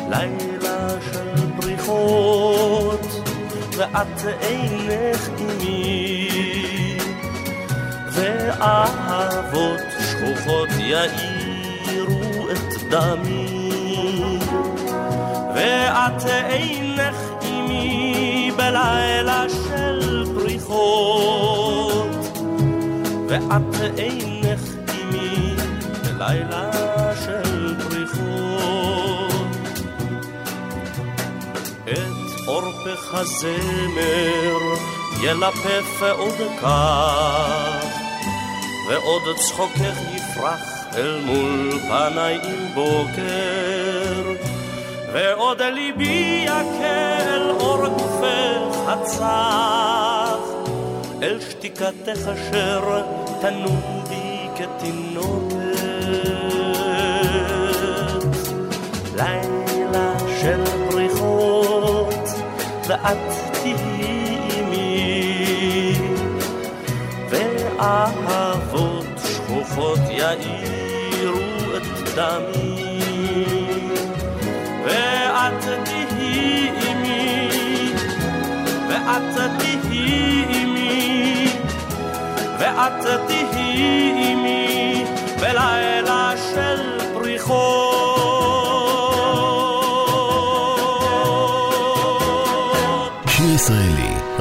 לילה 0.09 0.89
של 1.13 1.61
פריחות, 1.61 2.44
ואת 3.77 4.27
אינך 4.41 5.29
עימי, 5.39 6.99
ואהבות 8.13 9.81
שכוחות 10.01 10.69
יאירו 10.79 12.51
את 12.51 12.83
דמי, 12.91 14.39
ואת 15.55 16.27
אינך 16.27 17.17
עימי 17.41 18.51
בלילה 18.57 19.45
של 19.49 20.25
פריחות, 20.35 22.39
ואת 23.29 23.99
אינך 23.99 24.63
עימי 24.93 25.55
בלילה 26.03 26.74
עורפך 32.95 33.15
הזמר 33.15 34.59
ילפף 35.23 36.03
עוד 36.19 36.39
כך, 36.63 37.87
ועוד 38.89 39.23
צחוקך 39.37 39.99
יפרח 40.15 40.87
אל 40.97 41.21
מול 41.25 41.71
פניי 41.81 42.39
עם 42.45 42.75
בוקר, 42.75 44.33
ועוד 45.13 45.63
ליבי 45.63 46.47
אל 46.81 47.51
אור 47.51 47.87
גופך 47.87 48.89
הצח, 48.89 50.39
אל 51.23 51.41
שתיקתך 51.41 52.29
אשר 52.29 53.03
תנום 53.41 54.05
בי 54.09 54.49
כתינוקת. 54.57 55.55
ואת 63.05 63.19
תהיי 63.53 64.39
עימי, 64.51 65.99
ואהבות 67.31 69.07
שכוחות 69.25 69.99
יאירו 70.11 71.77
את 71.77 72.09
דמי. 72.15 73.01
ואת 74.85 75.65
תהיי 75.85 76.71
עימי, 76.81 77.93
ואת 78.89 79.51
תהיי 79.59 80.45
עימי, 80.49 81.49
ואת 82.59 83.07
תהיי 83.27 84.13
עימי 84.17 85.05
בלילה 85.41 86.33
של 86.55 87.04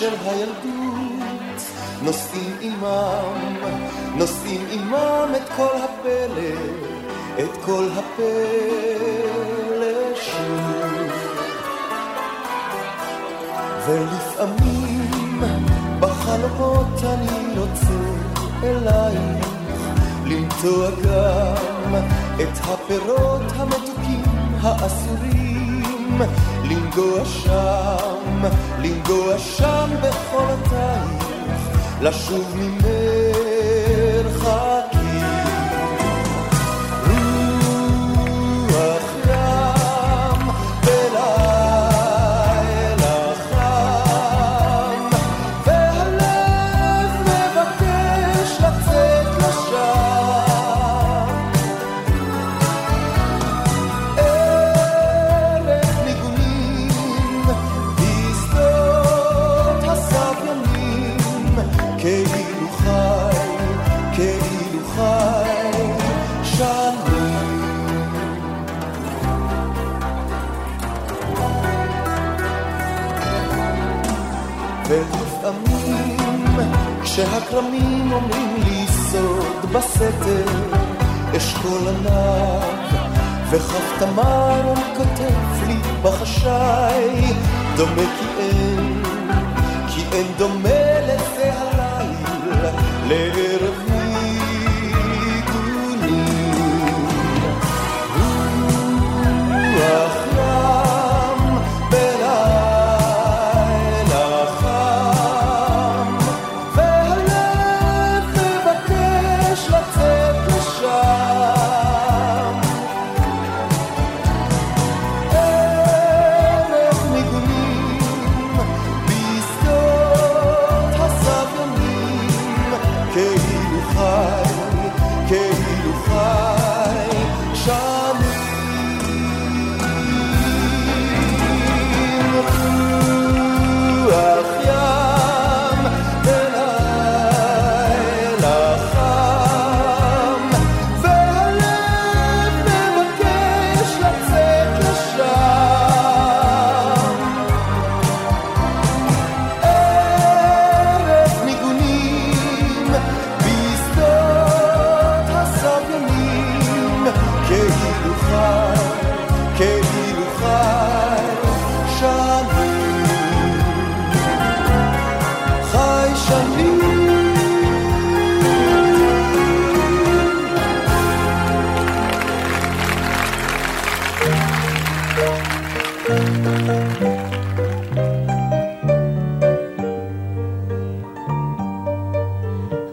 של 0.00 0.14
הילדות, 0.24 1.60
נושאים 2.02 2.56
עימם, 2.60 3.64
נושאים 4.16 4.66
עימם 4.70 5.28
את 5.36 5.48
כל 5.56 5.76
הפלא, 5.76 6.56
את 7.38 7.64
כל 7.64 7.88
הפלא 7.96 8.26
שוב. 10.14 11.12
ולפעמים 13.86 15.40
בחלומות 16.00 17.04
אני 17.04 17.58
רוצה 17.58 18.00
אלייך, 18.62 19.46
לנטוע 20.24 20.90
גם 20.90 21.94
את 22.42 22.58
הפירות 22.62 23.52
המתוקים 23.56 24.22
האסורים, 24.62 26.22
לנגוע 26.64 27.24
שם, 27.24 28.19
לנגוע 28.78 29.38
שם 29.38 29.90
בחולתייך, 30.02 31.70
לשוב 32.02 32.56
ממרחקים. 32.56 33.49
כאילו 64.20 64.86
חי, 64.96 65.70
שנים. 66.44 67.60
ולפעמים 74.88 76.56
כשהכרמים 77.02 78.12
אומרים 78.12 78.56
לי 78.64 78.86
סוד 78.88 79.72
בסתר 79.72 80.44
אשכול 81.36 81.88
ענק 81.88 83.00
וכף 83.50 83.98
תמר 83.98 84.74
כותב 84.96 85.66
לי 85.66 85.76
בחשאי 86.02 87.32
דומה 87.76 88.02
כי 88.18 88.26
אין 88.38 89.02
כי 89.88 90.02
אין 90.12 90.26
דומה 90.38 91.00
לזה 91.08 91.52
הליל 91.52 93.49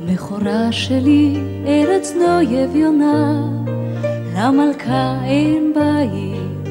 מכורה 0.02 0.72
שלי, 0.72 1.38
ארץ 1.68 2.14
נויב 2.16 2.76
יונה, 2.76 3.42
למלכה 4.36 5.18
אין 5.26 5.74
בית, 5.76 6.70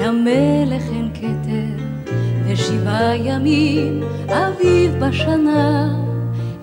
למלך 0.00 0.82
אין 0.82 1.08
כתר, 1.14 2.12
ושבעה 2.46 3.16
ימים 3.16 4.00
אביב 4.28 5.04
בשנה, 5.04 5.96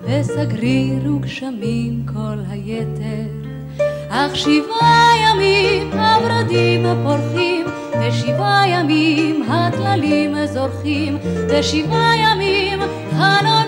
וסגריר 0.02 1.14
וגשמים 1.14 2.06
כל 2.14 2.38
היתר. 2.50 3.44
אך 4.08 4.36
שבעה 4.36 5.12
ימים 5.24 5.90
הורדים 5.92 6.86
פורחים, 7.02 7.53
ושבעה 8.08 8.68
ימים 8.68 9.42
הטללים 9.50 10.46
זורחים, 10.46 11.18
ושבעה 11.48 12.12
ימים 12.16 12.80
חלונות 13.10 13.63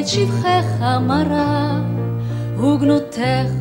את 0.00 0.08
שבחך 0.08 0.82
מרה, 1.00 1.80
וגנותך 2.56 3.59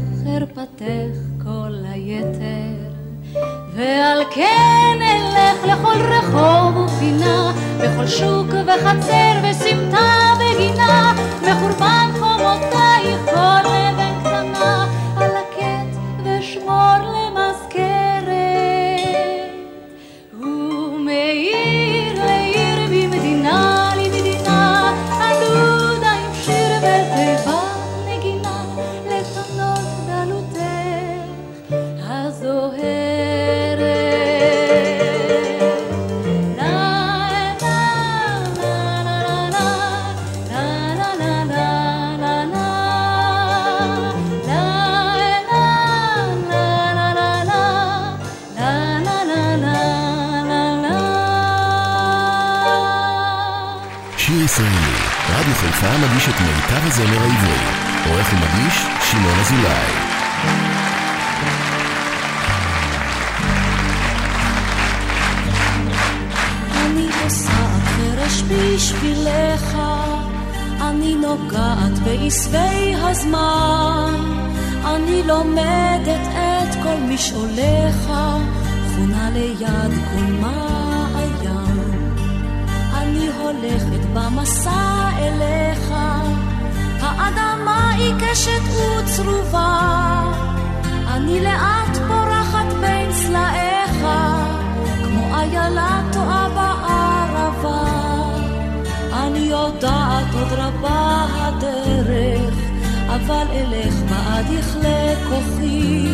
אבל 103.30 103.48
אלך 103.52 103.94
בעד 104.10 104.46
יכלה 104.60 105.14
כוחי. 105.30 106.08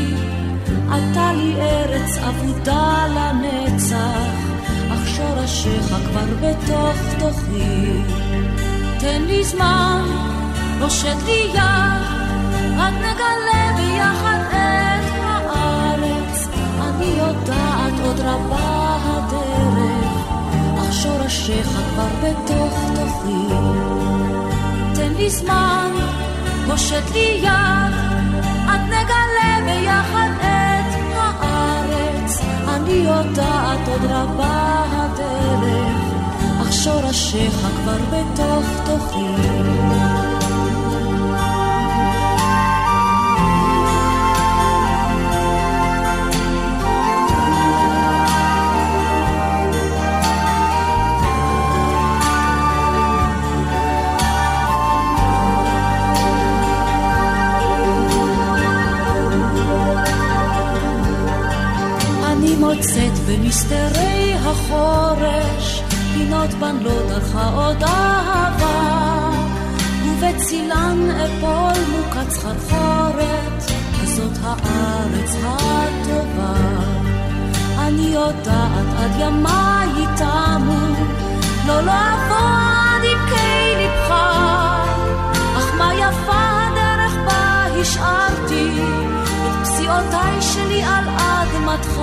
אתה 0.87 1.31
לי 1.33 1.55
ארץ 1.61 2.17
אבודה 2.17 3.05
לנצח, 3.07 4.35
אך 4.93 5.07
שורשיך 5.07 5.87
כבר 5.87 6.25
בתוך 6.41 6.97
תוכי. 7.19 8.01
תן 8.99 9.21
לי 9.21 9.43
זמן, 9.43 10.01
הושט 10.81 11.17
לי 11.25 11.49
יד, 11.53 12.01
רק 12.77 12.93
נגלה 12.93 13.73
ביחד 13.77 14.39
את 14.49 15.13
הארץ. 15.23 16.47
אני 16.81 17.05
יודעת 17.05 17.93
עוד 18.05 18.19
רבה 18.19 18.97
הדרך, 19.03 20.27
אך 20.79 20.93
שורשיך 20.93 21.67
כבר 21.67 22.07
בתוך 22.23 22.79
תוכי. 22.95 23.55
תן 24.95 25.13
לי 25.17 25.29
זמן, 25.29 25.91
הושט 26.67 27.11
לי 27.13 27.39
יד, 27.43 27.95
עד 28.67 28.81
נגלה 28.87 29.59
ביחד 29.65 30.29
את 30.37 30.95
הארץ. 31.15 32.39
אני 32.67 32.93
יודעת 32.93 33.87
עוד 33.87 34.01
רבה 34.03 34.83
הדרך, 34.91 35.97
אך 36.61 36.73
שורשיך 36.73 37.53
כבר 37.53 37.97
בתוך 38.11 38.65
תוכי. 38.85 40.24
מוצאת 62.75 63.19
במסתרי 63.27 64.33
החורש 64.33 65.81
פינות 66.13 66.49
לא 66.81 66.91
דרכה 67.09 67.49
עוד 67.55 67.83
אהבה. 67.83 69.31
ובצילן 70.05 71.09
אפול 71.09 71.83
מוקת 71.91 72.29
סחרחורת 72.29 73.63
זאת 74.03 74.37
הארץ 74.43 75.35
הטובה. 75.43 76.53
אני 77.79 78.01
יודעת 78.13 78.87
עד 78.97 79.11
ימיי 79.19 80.05
תמו 80.17 81.05
לא 81.67 81.81
לעבוד 81.81 83.01
עמקי 83.03 83.75
ליבך 83.77 84.11
אך 85.57 85.73
מה 85.77 85.93
יפה 85.93 86.41
הדרך 86.59 87.15
בה 87.25 87.65
השארתי 87.81 88.79
את 89.47 89.63
פסיעותיי 89.63 90.41
שלי 90.41 90.83
על 90.83 91.03
אדמתך 91.09 91.99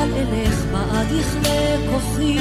אבל 0.00 0.12
אלך 0.16 0.64
בה 0.72 1.00
עד 1.00 1.06
יכלה 1.12 1.76
כוחי. 1.90 2.38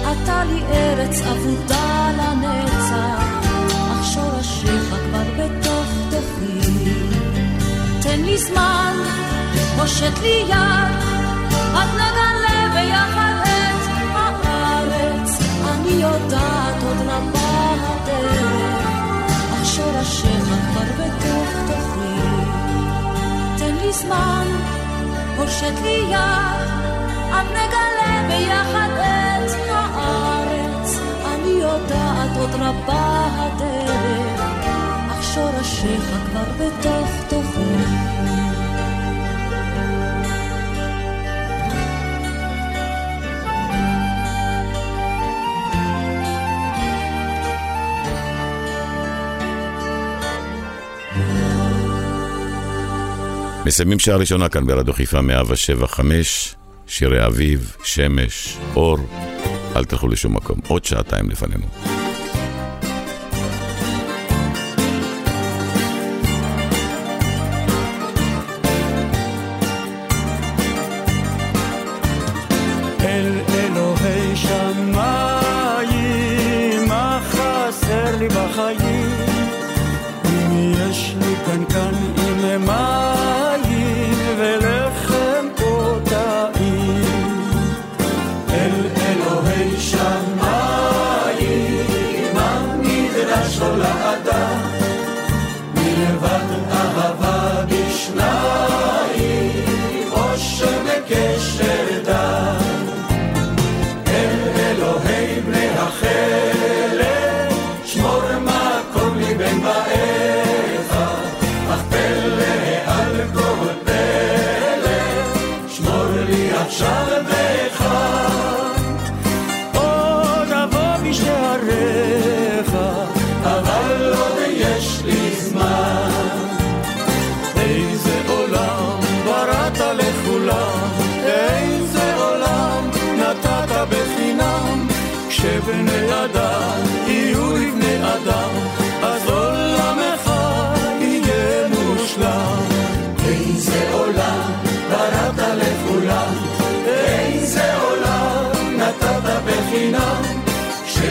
אתה 0.00 0.44
לי 0.44 0.62
ארץ 0.70 1.20
אבודה 1.20 2.10
לנצח, 2.18 3.48
אך 3.92 4.04
שורשיך 4.04 4.88
כבר 4.88 5.22
בתוך 5.38 5.88
תוכי. 6.10 6.90
תן 8.02 8.20
לי 8.20 8.38
זמן, 8.38 8.96
פושט 9.76 10.18
לי 10.22 10.44
יד, 10.48 10.94
עד 11.74 11.88
נגלה 11.94 12.70
ביחד 12.74 13.42
את 13.44 13.88
הארץ. 14.44 15.38
אני 15.68 16.02
יודעת 16.02 16.82
עוד 16.82 16.96
רבה 17.06 17.74
הדרך, 17.78 18.86
אך 19.54 19.66
שורשיך 19.66 20.44
כבר 20.44 21.04
בתוך 21.04 21.48
תוכי. 21.66 22.44
תן 23.58 23.74
לי 23.74 23.92
זמן, 23.92 24.46
הושט 25.36 25.80
לי 25.82 26.04
יד, 26.10 26.68
עד 27.32 27.46
נגלה 27.46 28.28
ביחד 28.28 28.88
את 28.96 29.50
הארץ. 29.68 30.98
אני 31.34 31.50
יודעת 31.50 32.36
עוד 32.36 32.50
רבה 32.54 33.26
הדרך, 33.36 34.40
אך 35.10 35.22
שורשיך 35.34 36.04
כבר 36.26 36.44
בתוך 36.58 37.08
תוכי. 37.28 38.13
מסיימים 53.66 53.98
שעה 53.98 54.16
ראשונה 54.16 54.48
כאן 54.48 54.66
ברדיו 54.66 54.94
חיפה 54.94 55.20
175, 55.20 56.54
שירי 56.86 57.26
אביב, 57.26 57.76
שמש, 57.84 58.56
אור, 58.76 58.98
אל 59.76 59.84
תלכו 59.84 60.08
לשום 60.08 60.36
מקום, 60.36 60.60
עוד 60.68 60.84
שעתיים 60.84 61.30
לפנינו. 61.30 61.93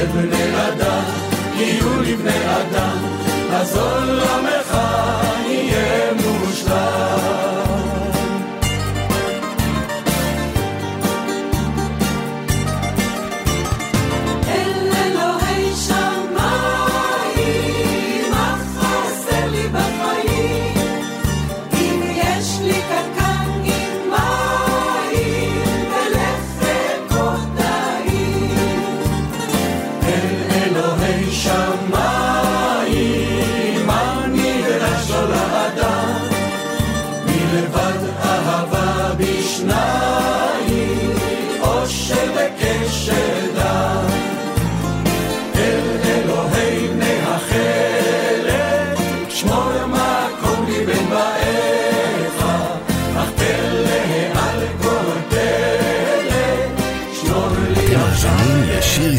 בני 0.06 0.68
אדם, 0.68 1.04
יהיו 1.56 2.02
לבני 2.02 2.58
אדם, 2.58 2.98
אז 3.52 3.78
עולמך 3.78 4.78
יהיה 5.46 6.14
מושלם. 6.14 7.23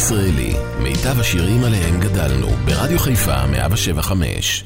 ישראלי, 0.04 0.52
מיטב 0.78 1.20
השירים 1.20 1.64
עליהם 1.64 2.00
גדלנו, 2.00 2.46
ברדיו 2.64 2.98
חיפה 2.98 3.46
175 3.46 4.64